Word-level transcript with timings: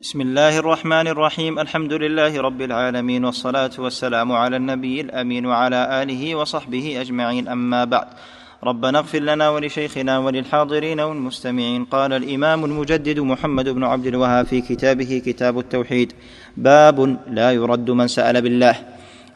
بسم 0.00 0.20
الله 0.20 0.58
الرحمن 0.58 1.08
الرحيم. 1.08 1.58
الحمد 1.58 1.92
لله 1.92 2.40
رب 2.40 2.60
العالمين 2.60 3.24
والصلاة 3.24 3.70
والسلام 3.78 4.32
على 4.32 4.56
النبي 4.56 5.00
الأمين 5.00 5.46
وعلى 5.46 6.02
آله 6.02 6.34
وصحبه 6.34 7.00
أجمعين. 7.00 7.48
أما 7.48 7.84
بعد 7.84 8.08
ربنا 8.64 8.98
اغفر 8.98 9.18
لنا 9.18 9.48
ولشيخنا 9.48 10.18
وللحاضرين 10.18 11.00
والمستمعين. 11.00 11.84
قال 11.84 12.12
الإمام 12.12 12.64
المجدد 12.64 13.20
محمد 13.20 13.68
بن 13.68 13.84
عبد 13.84 14.06
الوهاب 14.06 14.46
في 14.46 14.60
كتابه 14.60 15.22
كتاب 15.26 15.58
التوحيد 15.58 16.12
باب 16.56 17.16
لا 17.32 17.52
يرد 17.52 17.90
من 17.90 18.08
سأل 18.08 18.42
بالله. 18.42 18.76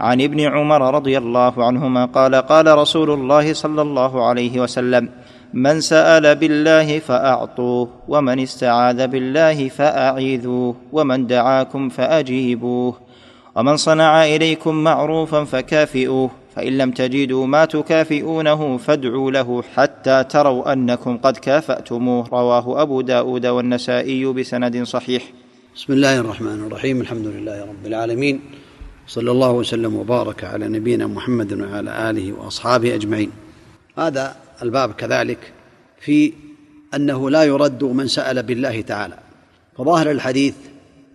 عن 0.00 0.20
ابن 0.20 0.40
عمر 0.40 0.94
رضي 0.94 1.18
الله 1.18 1.64
عنهما 1.64 2.04
قال 2.04 2.34
قال 2.34 2.66
رسول 2.78 3.10
الله 3.10 3.52
صلى 3.52 3.82
الله 3.82 4.28
عليه 4.28 4.60
وسلم 4.60 5.08
من 5.54 5.80
سأل 5.80 6.34
بالله 6.34 6.98
فأعطوه 6.98 7.88
ومن 8.08 8.40
استعاذ 8.40 9.06
بالله 9.06 9.68
فأعيذوه 9.68 10.74
ومن 10.92 11.26
دعاكم 11.26 11.88
فأجيبوه. 11.88 12.94
ومن 13.56 13.76
صنع 13.76 14.24
إليكم 14.24 14.74
معروفا 14.74 15.44
فكافئوه 15.44 16.30
فإن 16.56 16.78
لم 16.78 16.90
تجدوا 16.90 17.46
ما 17.46 17.64
تكافئونه 17.64 18.76
فادعوا 18.76 19.30
له 19.30 19.62
حتى 19.74 20.24
تروا 20.24 20.72
أنكم 20.72 21.16
قد 21.16 21.36
كافأتموه. 21.36 22.28
رواه 22.32 22.82
أبو 22.82 23.00
داود 23.00 23.46
والنسائي 23.46 24.24
بسند 24.24 24.82
صحيح. 24.82 25.22
بسم 25.76 25.92
الله 25.92 26.18
الرحمن 26.18 26.66
الرحيم. 26.66 27.00
الحمد 27.00 27.26
لله 27.26 27.60
رب 27.60 27.86
العالمين. 27.86 28.40
صلى 29.06 29.30
الله 29.30 29.50
وسلم 29.50 29.96
وبارك 29.96 30.44
على 30.44 30.68
نبينا 30.68 31.06
محمد 31.06 31.52
وعلى 31.52 32.10
آله 32.10 32.32
وأصحابه 32.32 32.94
أجمعين. 32.94 33.30
هذا 33.98 34.36
الباب 34.62 34.92
كذلك 34.92 35.52
في 36.00 36.32
أنه 36.94 37.30
لا 37.30 37.44
يرد 37.44 37.84
من 37.84 38.08
سأل 38.08 38.42
بالله 38.42 38.80
تعالى. 38.80 39.18
فظاهر 39.78 40.10
الحديث 40.10 40.54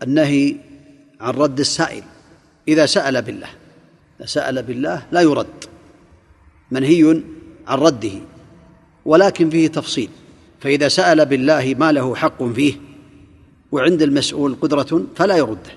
النهي 0.03 0.55
عن 1.21 1.33
رد 1.33 1.59
السائل. 1.59 2.03
إذا 2.67 2.85
سأل 2.85 3.21
بالله 3.21 3.47
إذا 4.19 4.25
سأل 4.25 4.63
بالله 4.63 5.03
لا 5.11 5.21
يرد. 5.21 5.65
منهي 6.71 7.21
عن 7.67 7.77
رده 7.77 8.11
ولكن 9.05 9.49
فيه 9.49 9.67
تفصيل. 9.67 10.09
فإذا 10.59 10.87
سأل 10.87 11.25
بالله 11.25 11.75
ما 11.79 11.91
له 11.91 12.15
حق 12.15 12.43
فيه 12.43 12.73
وعند 13.71 14.01
المسؤول 14.01 14.55
قدرة 14.61 15.03
فلا 15.15 15.35
يرده. 15.35 15.71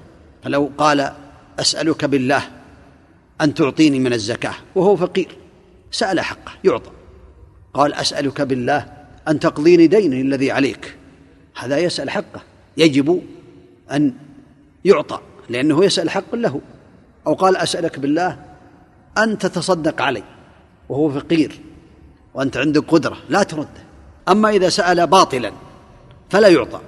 فلو 0.44 0.70
قال 0.78 1.12
أسألك 1.58 2.04
بالله 2.04 2.42
أن 3.40 3.54
تعطيني 3.54 3.98
من 3.98 4.12
الزكاة 4.12 4.54
وهو 4.74 4.96
فقير 4.96 5.28
سأل 5.90 6.20
حقه 6.20 6.52
يعطى. 6.64 6.90
قال 7.74 7.94
أسألك 7.94 8.40
بالله 8.40 8.86
أن 9.28 9.40
تقضيني 9.40 9.86
ديني 9.86 10.20
الذي 10.20 10.50
عليك. 10.50 10.94
هذا 11.58 11.78
يسأل 11.78 12.10
حقه. 12.10 12.40
يجب 12.76 13.22
أن 13.92 14.12
يعطى 14.84 15.20
لأنه 15.48 15.84
يسأل 15.84 16.10
حق 16.10 16.34
له. 16.34 16.60
أو 17.26 17.34
قال 17.34 17.56
أسألك 17.56 17.98
بالله 17.98 18.38
أن 19.18 19.38
تتصدق 19.38 20.02
علي 20.02 20.22
وهو 20.88 21.10
فقير 21.10 21.60
وأنت 22.34 22.56
عندك 22.56 22.84
قدرة 22.88 23.16
لا 23.28 23.42
ترده 23.42 23.68
أما 24.28 24.50
إذا 24.50 24.68
سأل 24.68 25.06
باطلا 25.06 25.52
فلا 26.30 26.48
يعطى. 26.48 26.80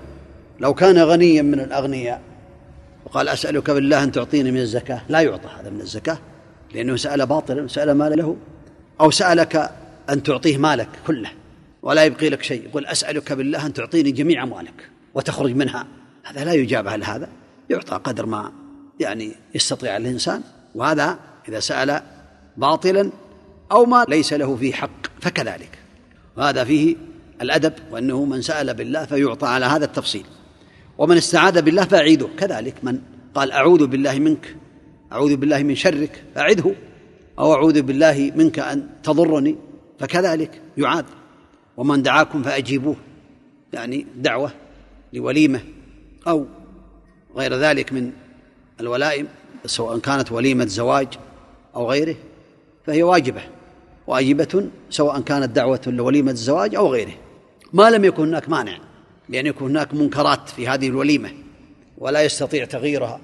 لو 0.60 0.74
كان 0.74 0.98
غنيا 0.98 1.42
من 1.42 1.60
الأغنياء 1.60 2.20
وقال 3.04 3.28
أسألك 3.28 3.70
بالله 3.70 4.02
أن 4.02 4.12
تعطيني 4.12 4.50
من 4.50 4.60
الزكاة 4.60 5.02
لا 5.08 5.20
يعطى 5.20 5.48
هذا 5.60 5.70
من 5.70 5.80
الزكاة 5.80 6.18
لأنه 6.74 6.96
سأل 6.96 7.26
باطلا 7.26 7.68
سأل 7.68 7.92
مال 7.92 8.18
له. 8.18 8.36
أو 9.00 9.10
سألك 9.10 9.70
أن 10.10 10.22
تعطيه 10.22 10.58
مالك 10.58 10.88
كله 11.06 11.30
ولا 11.82 12.04
يبقي 12.04 12.28
لك 12.28 12.42
شيء. 12.42 12.64
يقول 12.64 12.86
أسألك 12.86 13.32
بالله 13.32 13.66
أن 13.66 13.72
تعطيني 13.72 14.10
جميع 14.10 14.42
أموالك 14.42 14.90
وتخرج 15.14 15.54
منها. 15.54 15.86
هذا 16.24 16.44
لا 16.44 16.52
يجاب 16.52 16.88
على 16.88 17.04
هذا 17.04 17.28
يعطى 17.70 18.00
قدر 18.04 18.26
ما 18.26 18.52
يعني 19.00 19.32
يستطيع 19.54 19.96
الإنسان. 19.96 20.42
وهذا 20.74 21.18
إذا 21.48 21.60
سأل 21.60 22.02
باطلا 22.56 23.10
أو 23.72 23.84
ما 23.84 24.06
ليس 24.08 24.32
له 24.32 24.56
فيه 24.56 24.72
حق 24.72 25.06
فكذلك. 25.20 25.78
وهذا 26.36 26.64
فيه 26.64 26.96
الأدب 27.42 27.72
وأنه 27.90 28.24
من 28.24 28.42
سأل 28.42 28.74
بالله 28.74 29.04
فيعطى 29.04 29.46
على 29.46 29.66
هذا 29.66 29.84
التفصيل. 29.84 30.24
ومن 30.98 31.16
استعاذ 31.16 31.62
بالله 31.62 31.84
فأعيده. 31.84 32.28
كذلك 32.38 32.74
من 32.82 32.98
قال 33.34 33.52
أعوذ 33.52 33.86
بالله 33.86 34.18
منك 34.18 34.56
أعوذ 35.12 35.36
بالله 35.36 35.62
من 35.62 35.74
شرك 35.74 36.22
فأعده. 36.34 36.74
أو 37.38 37.54
أعوذ 37.54 37.82
بالله 37.82 38.32
منك 38.36 38.58
أن 38.58 38.86
تضرني. 39.02 39.56
فكذلك 40.00 40.60
يعاد. 40.76 41.04
ومن 41.76 42.02
دعاكم 42.02 42.42
فأجيبوه. 42.42 42.96
يعني 43.72 44.06
دعوة 44.16 44.52
لوليمة 45.12 45.60
أو 46.26 46.46
غير 47.36 47.54
ذلك 47.54 47.92
من 47.92 48.12
الولائم 48.80 49.28
سواء 49.66 49.98
كانت 49.98 50.32
وليمة 50.32 50.66
زواج 50.66 51.08
أو 51.76 51.90
غيره 51.90 52.16
فهي 52.86 53.02
واجبة. 53.02 53.42
واجبة 54.06 54.68
سواء 54.90 55.20
كانت 55.20 55.56
دعوة 55.56 55.80
لوليمة 55.86 56.30
الزواج 56.30 56.74
أو 56.74 56.92
غيره. 56.92 57.14
ما 57.72 57.90
لم 57.90 58.04
يكن 58.04 58.22
هناك 58.22 58.48
مانع 58.48 58.78
لأن 59.28 59.46
يكون 59.46 59.70
هناك 59.70 59.94
منكرات 59.94 60.48
في 60.48 60.68
هذه 60.68 60.88
الوليمة 60.88 61.30
ولا 61.98 62.22
يستطيع 62.22 62.64
تغييرها. 62.64 63.20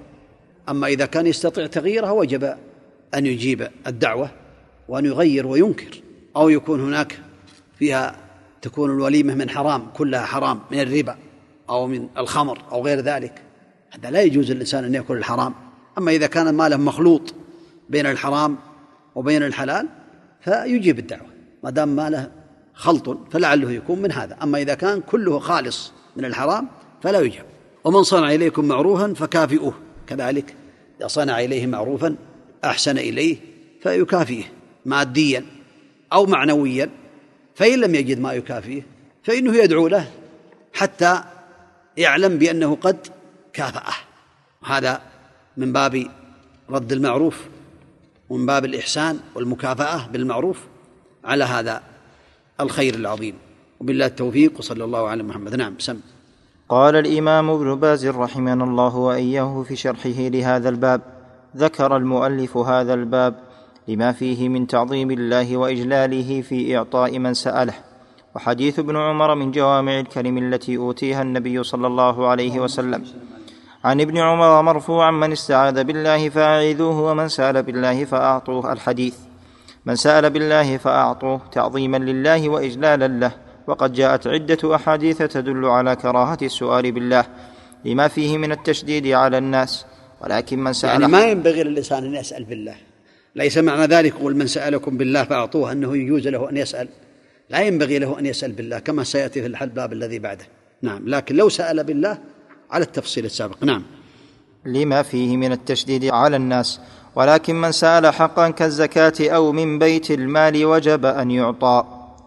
أما 0.69 0.87
إذا 0.87 1.07
كان 1.07 1.27
يستطيع 1.27 1.67
تغييرها 1.67 2.11
وجب 2.11 2.57
أن 3.15 3.27
يجيب 3.27 3.69
الدعوة 3.87 4.31
وأن 4.89 5.05
يغير 5.05 5.47
وينكر. 5.47 6.06
أو 6.37 6.49
يكون 6.49 6.81
هناك 6.81 7.21
فيها 7.79 8.17
تكون 8.63 8.91
الوليمة 8.91 9.35
من 9.35 9.51
حرام 9.51 9.87
كلها 9.95 10.27
حرام 10.27 10.61
من 10.71 10.81
الربا 10.81 11.17
أو 11.71 11.87
من 11.87 12.09
الخمر 12.19 12.63
أو 12.73 12.85
غير 12.85 13.01
ذلك. 13.01 13.43
هذا 13.91 14.11
لا 14.11 14.23
يجوز 14.23 14.53
للإنسان 14.53 14.85
أن 14.85 14.95
يأكل 14.95 15.17
الحرام. 15.17 15.55
أما 15.99 16.11
إذا 16.11 16.27
كان 16.27 16.55
ماله 16.55 16.77
مخلوط 16.77 17.35
بين 17.89 18.07
الحرام 18.07 18.59
وبين 19.15 19.43
الحلال 19.43 19.89
فيجيب 20.41 20.99
الدعوة. 20.99 21.29
ما 21.65 21.71
دام 21.71 21.89
ماله 21.89 22.31
خلط 22.75 23.19
فلعله 23.31 23.71
يكون 23.71 24.03
من 24.03 24.13
هذا. 24.13 24.37
أما 24.43 24.59
إذا 24.59 24.75
كان 24.75 25.01
كله 25.01 25.39
خالص 25.39 25.93
من 26.17 26.25
الحرام 26.25 26.69
فلا 27.03 27.21
يجاب 27.21 27.45
ومن 27.85 28.03
صنع 28.03 28.35
إليكم 28.35 28.65
معروفا 28.65 29.15
فكافئوه. 29.15 29.75
كذلك 30.07 30.55
إذا 31.01 31.07
صنع 31.07 31.41
إليه 31.41 31.67
معروفا 31.67 32.17
أحسن 32.65 32.99
إليه 32.99 33.37
فيكافئه 33.83 34.45
ماديا. 34.85 35.56
أو 36.12 36.27
معنويا 36.27 36.91
فإن 37.55 37.81
لم 37.81 37.94
يجد 37.94 38.21
ما 38.21 38.33
يكافيه 38.33 38.83
فإنه 39.22 39.56
يدعو 39.56 39.89
له 39.89 40.11
حتى 40.75 41.21
يعلم 41.97 42.39
بأنه 42.39 42.77
قد 42.77 42.97
كافأه. 43.53 43.94
هذا 44.65 45.00
من 45.56 45.72
باب 45.72 46.06
رد 46.71 46.93
المعروف 46.93 47.45
ومن 48.31 48.47
باب 48.47 48.65
الإحسان 48.65 49.21
والمكافأة 49.34 50.06
بالمعروف 50.06 50.61
على 51.25 51.45
هذا 51.45 51.83
الخير 52.61 52.95
العظيم. 52.95 53.34
وبالله 53.81 54.06
التوفيق 54.06 54.59
وصلى 54.59 54.84
الله 54.84 55.09
على 55.09 55.22
محمد. 55.22 55.55
نعم 55.55 55.75
سم. 55.78 56.00
قال 56.69 56.97
الإمام 56.97 57.50
ابن 57.50 57.75
باز 57.75 58.06
رحمنا 58.06 58.65
الله 58.65 58.97
وإياه 58.97 59.65
في 59.69 59.77
شرحه 59.77 60.19
لهذا 60.19 60.69
الباب. 60.69 61.00
ذكر 61.56 61.97
المؤلف 61.97 62.56
هذا 62.56 62.95
الباب 62.95 63.46
لما 63.89 64.13
فيه 64.13 64.49
من 64.49 64.67
تعظيم 64.67 65.11
الله 65.11 65.57
وإجلاله 65.57 66.43
في 66.43 66.77
إعطاء 66.77 67.19
من 67.19 67.35
سأله. 67.35 67.75
وحديث 68.35 68.79
ابن 68.79 68.97
عمر 68.97 69.35
من 69.35 69.51
جوامع 69.51 70.01
الكلم 70.01 70.39
التي 70.39 70.77
أوتيها 70.77 71.23
النبي 71.23 71.63
صلى 71.63 71.87
الله 71.87 72.29
عليه 72.29 72.61
وسلم. 72.61 73.05
عن 73.85 74.01
ابن 74.01 74.19
عمر 74.19 74.63
مرفوعا 74.63 75.11
من 75.11 75.33
استعاذ 75.33 75.85
بالله 75.85 76.29
فأعيذوه 76.29 77.01
ومن 77.11 77.29
سأل 77.29 77.63
بالله 77.63 78.05
فأعطوه. 78.05 78.73
الحديث 78.73 79.15
من 79.87 79.97
سأل 79.97 80.31
بالله 80.31 80.77
فأعطوه 80.77 81.41
تعظيما 81.53 81.97
لله 81.97 82.49
واجلالا 82.49 83.09
له. 83.09 83.33
وقد 83.67 83.93
جاءت 83.93 84.27
عدة 84.27 84.75
أحاديث 84.75 85.19
تدل 85.19 85.65
على 85.65 85.97
كراهة 85.97 86.39
السؤال 86.43 86.93
بالله. 86.93 87.25
لما 87.84 88.09
فيه 88.09 88.39
من 88.39 88.53
التشديد 88.53 89.07
على 89.07 89.39
الناس 89.39 89.87
ولكن 90.21 90.59
من 90.59 90.72
سأل 90.72 91.01
يعني 91.01 91.13
ما 91.13 91.25
ينبغي 91.25 91.63
للإنسان 91.63 92.05
أن 92.05 92.15
يسأل 92.15 92.45
بالله. 92.45 92.75
ليس 93.36 93.59
معنى 93.59 93.84
ذلك 93.84 94.15
قل 94.15 94.36
من 94.36 94.47
سألكم 94.47 94.97
بالله 94.97 95.24
فأعطوه 95.24 95.72
أنه 95.72 95.97
يجوز 95.97 96.28
له 96.28 96.50
أن 96.50 96.56
يسأل. 96.56 96.88
لا 97.50 97.60
ينبغي 97.60 97.98
له 97.98 98.18
أن 98.18 98.27
يسأل 98.27 98.53
بالله 98.53 98.78
كما 98.78 99.04
سيأتي 99.04 99.41
في 99.42 99.47
الباب 99.47 99.92
الذي 99.92 100.18
بعده. 100.18 100.47
نعم 100.83 101.09
لكن 101.09 101.36
لو 101.36 101.48
سأل 101.48 101.84
بالله 101.84 102.18
على 102.71 102.84
التفصيل 102.84 103.24
السابق. 103.24 103.65
نعم. 103.65 103.83
لما 104.66 105.03
فيه 105.03 105.36
من 105.36 105.53
التشديد 105.53 106.04
على 106.04 106.36
الناس 106.36 106.80
ولكن 107.15 107.54
من 107.60 107.72
سأل 107.72 108.06
حقا 108.06 108.50
كالزكاة 108.50 109.12
أو 109.21 109.53
من 109.53 109.78
بيت 109.78 110.10
المال 110.10 110.65
وجب 110.65 111.06
أن 111.06 111.30
يعطى. 111.30 111.84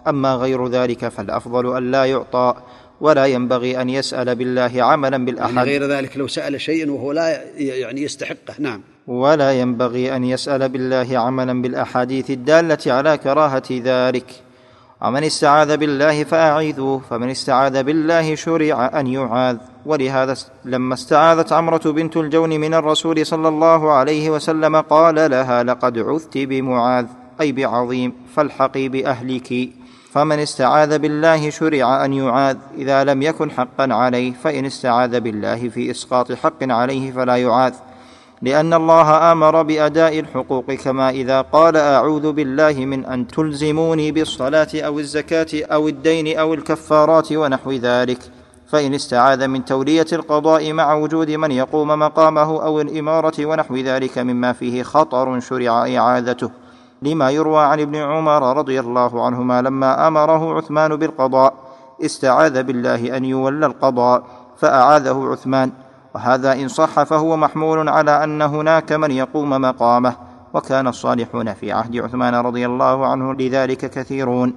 أما 0.08 0.36
غير 0.36 0.68
ذلك 0.68 1.08
فالأفضل 1.08 1.78
أن 1.78 1.92
لا 1.92 2.06
يعطى. 2.06 2.56
ولا 3.02 3.26
ينبغي 3.26 3.82
أن 3.82 3.90
يسأل 3.90 4.36
بالله 4.36 4.72
عملا 4.84 5.26
بالأحد. 5.26 5.54
يعني 5.54 5.70
غير 5.70 5.86
ذلك 5.86 6.18
لو 6.18 6.28
سأل 6.28 6.62
شيئا 6.62 6.92
وهو 6.92 7.12
لا 7.12 7.42
يعني 7.58 8.02
يستحقه. 8.02 8.54
نعم. 8.60 8.82
ولا 9.08 9.52
ينبغي 9.54 10.16
أن 10.16 10.24
يسأل 10.24 10.70
بالله 10.70 11.18
عملا 11.20 11.62
بالأحاديث 11.62 12.32
الدالة 12.32 12.94
على 12.94 13.18
كراهة 13.18 13.64
ذلك. 13.72 14.26
ومن 15.02 15.24
استعاذ 15.24 15.78
بالله 15.78 16.24
فأعيذوه 16.24 17.02
فمن 17.10 17.30
استعاذ 17.30 17.84
بالله 17.84 18.36
شرع 18.36 19.00
أن 19.00 19.08
يعاذ. 19.08 19.58
ولهذا 19.86 20.36
لما 20.66 20.94
استعاذت 20.94 21.54
عمرة 21.54 21.82
بنت 21.86 22.18
الجون 22.18 22.50
من 22.50 22.74
الرسول 22.74 23.26
صلى 23.26 23.48
الله 23.48 23.92
عليه 23.92 24.30
وسلم 24.30 24.76
قال 24.76 25.16
لها 25.16 25.64
لقد 25.64 25.98
عذت 25.98 26.38
بمعاذ 26.38 27.06
أي 27.42 27.52
بعظيم 27.52 28.14
فالحقي 28.36 28.90
بأهلك. 28.90 29.70
فمن 30.12 30.40
استعاذ 30.40 31.00
بالله 31.00 31.50
شرع 31.50 32.06
أن 32.06 32.14
يعاذ 32.14 32.58
إذا 32.78 33.04
لم 33.04 33.22
يكن 33.22 33.52
حقا 33.52 33.94
عليه 33.94 34.34
فإن 34.34 34.66
استعاذ 34.66 35.20
بالله 35.20 35.70
في 35.70 35.92
إسقاط 35.92 36.32
حق 36.32 36.64
عليه 36.64 37.12
فلا 37.12 37.36
يعاذ. 37.36 37.74
لأن 38.42 38.74
الله 38.74 39.32
آمر 39.32 39.62
بأداء 39.62 40.20
الحقوق 40.20 40.72
كما 40.72 41.10
إذا 41.10 41.42
قال 41.42 41.78
أعوذ 41.78 42.32
بالله 42.32 42.86
من 42.86 43.06
أن 43.06 43.28
تلزموني 43.28 44.12
بالصلاة 44.12 44.68
أو 44.76 45.00
الزكاة 45.00 45.48
أو 45.54 45.88
الدين 45.88 46.38
أو 46.38 46.54
الكفارات 46.54 47.32
ونحو 47.32 47.72
ذلك. 47.72 48.20
فإن 48.68 48.94
استعاذ 48.94 49.48
من 49.48 49.66
تولية 49.66 50.08
القضاء 50.14 50.74
مع 50.74 50.94
وجود 50.94 51.32
من 51.32 51.52
يقوم 51.52 51.88
مقامه 51.88 52.64
أو 52.64 52.82
الإمارة 52.82 53.46
ونحو 53.46 53.76
ذلك 53.76 54.18
مما 54.18 54.54
فيه 54.54 54.84
خطر 54.84 55.40
شرع 55.40 55.98
إعاذته. 55.98 56.50
لما 57.02 57.32
يروى 57.32 57.64
عن 57.64 57.80
ابن 57.80 57.96
عمر 57.96 58.58
رضي 58.58 58.80
الله 58.80 59.26
عنهما 59.26 59.62
لما 59.62 60.08
أمره 60.08 60.58
عثمان 60.58 60.96
بالقضاء 60.96 61.54
استعاذ 62.06 62.64
بالله 62.64 63.18
أن 63.18 63.26
يولى 63.26 63.66
القضاء 63.66 64.24
فأعاذه 64.58 65.30
عثمان. 65.32 65.72
وهذا 66.16 66.54
إن 66.54 66.68
صح 66.68 67.04
فهو 67.04 67.38
محمول 67.38 67.90
على 67.90 68.24
أن 68.24 68.42
هناك 68.42 68.92
من 68.92 69.12
يقوم 69.12 69.50
مقامه 69.50 70.16
وكان 70.54 70.88
الصالحون 70.88 71.54
في 71.54 71.72
عهد 71.72 71.98
عثمان 71.98 72.36
رضي 72.36 72.66
الله 72.66 73.08
عنه 73.08 73.34
لذلك 73.34 73.78
كثيرون. 73.78 74.56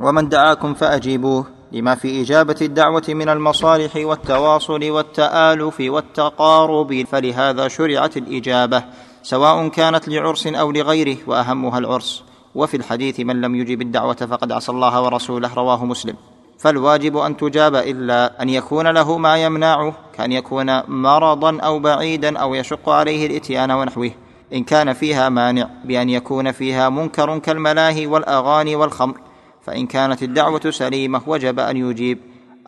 ومن 0.00 0.28
دعاكم 0.28 0.74
فأجيبوه 0.74 1.46
لما 1.72 1.94
في 1.94 2.22
إجابة 2.22 2.56
الدعوة 2.62 3.02
من 3.08 3.28
المصالح 3.28 3.96
والتواصل 3.96 4.90
والتآلف 4.90 5.80
والتقارب 5.80 7.04
فلهذا 7.10 7.68
شرعت 7.68 8.16
الإجابة. 8.16 8.84
سواء 9.22 9.68
كانت 9.68 10.08
لعرس 10.08 10.46
أو 10.46 10.72
لغيره 10.72 11.16
وأهمها 11.26 11.78
العرس. 11.78 12.22
وفي 12.54 12.76
الحديث 12.76 13.20
من 13.20 13.40
لم 13.40 13.54
يجب 13.54 13.82
الدعوة 13.82 14.14
فقد 14.14 14.52
عصى 14.52 14.72
الله 14.72 15.02
ورسوله 15.02 15.54
رواه 15.54 15.84
مسلم. 15.84 16.14
فالواجب 16.58 17.16
أن 17.16 17.36
تجاب 17.36 17.74
إلا 17.74 18.42
أن 18.42 18.48
يكون 18.48 18.86
له 18.86 19.18
ما 19.18 19.36
يمنعه 19.36 19.94
كأن 20.14 20.32
يكون 20.32 20.82
مرضا 20.88 21.60
أو 21.60 21.78
بعيدا 21.78 22.38
أو 22.38 22.54
يشق 22.54 22.88
عليه 22.88 23.26
الإتيان 23.26 23.70
ونحوه. 23.70 24.10
إن 24.52 24.64
كان 24.64 24.92
فيها 24.92 25.28
مانع 25.28 25.68
بأن 25.84 26.08
يكون 26.08 26.52
فيها 26.52 26.88
منكر 26.88 27.38
كالملاهي 27.38 28.06
والأغاني 28.06 28.76
والخمر 28.76 29.20
فإن 29.62 29.86
كانت 29.86 30.22
الدعوة 30.22 30.70
سليمة 30.70 31.22
وجب 31.26 31.60
أن 31.60 31.76
يجيب 31.76 32.18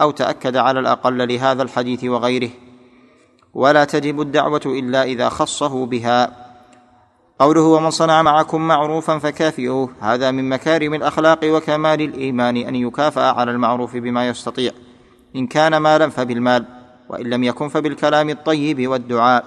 أو 0.00 0.10
تأكد 0.10 0.56
على 0.56 0.80
الأقل 0.80 1.28
لهذا 1.28 1.62
الحديث 1.62 2.04
وغيره. 2.04 2.50
ولا 3.54 3.84
تجب 3.84 4.20
الدعوة 4.20 4.60
إلا 4.66 5.02
إذا 5.02 5.28
خصه 5.28 5.86
بها. 5.86 6.43
قوله 7.38 7.62
ومن 7.62 7.90
صنع 7.90 8.22
معكم 8.22 8.60
معروفا 8.68 9.18
فكافئوه. 9.18 9.90
هذا 10.00 10.30
من 10.30 10.48
مكارم 10.48 10.94
الأخلاق 10.94 11.38
وكمال 11.44 12.00
الإيمان 12.00 12.56
أن 12.56 12.74
يكافأ 12.74 13.22
على 13.22 13.50
المعروف 13.50 13.96
بما 13.96 14.28
يستطيع. 14.28 14.72
إن 15.36 15.46
كان 15.46 15.76
مالا 15.76 16.10
فبالمال 16.10 16.64
وإن 17.08 17.30
لم 17.30 17.44
يكن 17.44 17.68
فبالكلام 17.68 18.30
الطيب 18.30 18.88
والدعاء. 18.88 19.44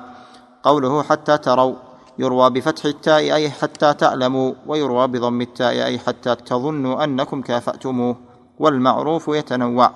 قوله 0.63 1.03
حتى 1.03 1.37
تروا 1.37 1.75
يروى 2.19 2.49
بفتح 2.49 2.85
التاء 2.85 3.33
أي 3.33 3.49
حتى 3.49 3.93
تعلموا 3.93 4.53
ويروى 4.65 5.07
بضم 5.07 5.41
التاء 5.41 5.85
أي 5.85 5.99
حتى 5.99 6.35
تظنوا 6.35 7.03
أنكم 7.03 7.41
كافأتموه. 7.41 8.15
والمعروف 8.59 9.27
يتنوع. 9.27 9.91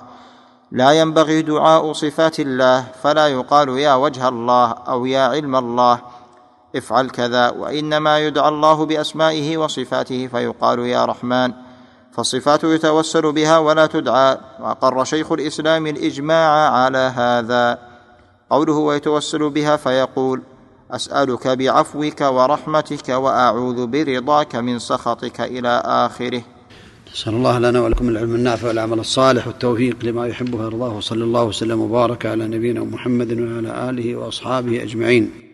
لا 0.71 0.91
ينبغي 0.91 1.41
دعاء 1.41 1.93
صفات 1.93 2.39
الله 2.39 2.85
فلا 3.03 3.27
يقال 3.27 3.69
يا 3.69 3.93
وجه 3.93 4.27
الله 4.27 4.71
أو 4.71 5.05
يا 5.05 5.21
علم 5.21 5.55
الله. 5.55 5.99
افعل 6.75 7.09
كذا 7.09 7.49
وإنما 7.49 8.19
يدعى 8.19 8.49
الله 8.49 8.85
بأسمائه 8.85 9.57
وصفاته 9.57 10.27
فيقال 10.27 10.79
يا 10.79 11.05
رحمن. 11.05 11.51
فالصفات 12.11 12.63
يتوسل 12.63 13.31
بها 13.31 13.57
ولا 13.57 13.85
تدعى 13.85 14.37
وأقر 14.59 15.03
شيخ 15.03 15.31
الإسلام 15.31 15.87
الإجماع 15.87 16.71
على 16.71 16.97
هذا. 16.97 17.77
قوله 18.49 18.73
ويتوسل 18.73 19.49
بها 19.49 19.75
فيقول 19.75 20.41
أسألك 20.91 21.47
بعفوك 21.47 22.21
ورحمتك 22.21 23.09
وأعوذ 23.09 23.87
برضاك 23.87 24.55
من 24.55 24.79
سخطك 24.79 25.41
إلى 25.41 25.81
آخره. 25.85 26.41
نسأل 27.13 27.33
الله 27.33 27.59
لنا 27.59 27.81
ولكم 27.81 28.09
العلم 28.09 28.35
النافع 28.35 28.67
والعمل 28.67 28.99
الصالح 28.99 29.47
والتوفيق 29.47 29.97
لما 30.03 30.27
يحبه 30.27 30.57
ويرضاه 30.57 30.97
وصلى 30.97 31.23
الله 31.23 31.43
وسلم 31.43 31.81
وبارك 31.81 32.25
على 32.25 32.47
نبينا 32.47 32.83
محمد 32.83 33.31
وعلى 33.31 33.89
آله 33.89 34.15
وأصحابه 34.15 34.83
أجمعين. 34.83 35.50